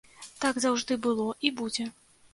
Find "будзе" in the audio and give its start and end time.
1.61-1.87